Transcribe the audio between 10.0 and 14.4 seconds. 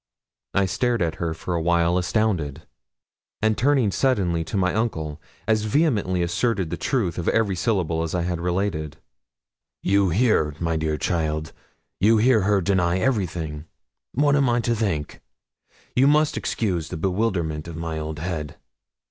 hear, my dear child, you hear her deny everything; what